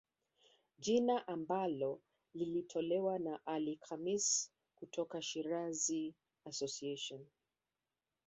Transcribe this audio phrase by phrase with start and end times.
[0.79, 2.01] Jina ambalo
[2.33, 7.25] lilitolewa na Ali Khamis kutoka Shirazi Association